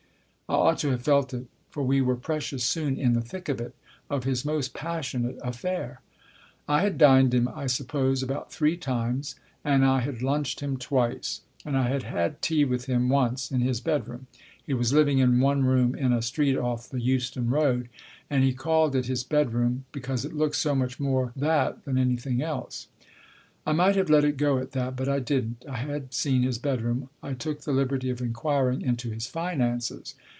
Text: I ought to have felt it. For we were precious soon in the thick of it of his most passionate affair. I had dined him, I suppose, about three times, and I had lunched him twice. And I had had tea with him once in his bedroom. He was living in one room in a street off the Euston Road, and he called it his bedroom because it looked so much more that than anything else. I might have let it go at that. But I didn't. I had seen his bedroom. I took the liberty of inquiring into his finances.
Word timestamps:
I 0.49 0.55
ought 0.55 0.79
to 0.79 0.89
have 0.91 1.03
felt 1.03 1.33
it. 1.33 1.45
For 1.69 1.81
we 1.81 2.01
were 2.01 2.17
precious 2.17 2.65
soon 2.65 2.97
in 2.97 3.13
the 3.13 3.21
thick 3.21 3.47
of 3.47 3.61
it 3.61 3.73
of 4.09 4.25
his 4.25 4.43
most 4.43 4.73
passionate 4.73 5.37
affair. 5.41 6.01
I 6.67 6.81
had 6.81 6.97
dined 6.97 7.33
him, 7.33 7.47
I 7.47 7.67
suppose, 7.67 8.21
about 8.21 8.51
three 8.51 8.75
times, 8.75 9.35
and 9.63 9.85
I 9.85 10.01
had 10.01 10.21
lunched 10.21 10.59
him 10.59 10.75
twice. 10.75 11.39
And 11.63 11.77
I 11.77 11.87
had 11.87 12.03
had 12.03 12.41
tea 12.41 12.65
with 12.65 12.87
him 12.87 13.07
once 13.07 13.49
in 13.49 13.61
his 13.61 13.79
bedroom. 13.79 14.27
He 14.61 14.73
was 14.73 14.91
living 14.91 15.19
in 15.19 15.39
one 15.39 15.63
room 15.63 15.95
in 15.95 16.11
a 16.11 16.21
street 16.21 16.57
off 16.57 16.89
the 16.89 16.99
Euston 16.99 17.49
Road, 17.49 17.87
and 18.29 18.43
he 18.43 18.51
called 18.51 18.93
it 18.93 19.05
his 19.05 19.23
bedroom 19.23 19.85
because 19.93 20.25
it 20.25 20.33
looked 20.33 20.57
so 20.57 20.75
much 20.75 20.99
more 20.99 21.31
that 21.33 21.85
than 21.85 21.97
anything 21.97 22.41
else. 22.41 22.87
I 23.65 23.71
might 23.71 23.95
have 23.95 24.09
let 24.09 24.25
it 24.25 24.35
go 24.35 24.57
at 24.59 24.73
that. 24.73 24.97
But 24.97 25.07
I 25.07 25.19
didn't. 25.19 25.63
I 25.69 25.77
had 25.77 26.13
seen 26.13 26.43
his 26.43 26.57
bedroom. 26.57 27.07
I 27.23 27.31
took 27.35 27.61
the 27.61 27.71
liberty 27.71 28.09
of 28.09 28.19
inquiring 28.19 28.81
into 28.81 29.11
his 29.11 29.27
finances. 29.27 30.13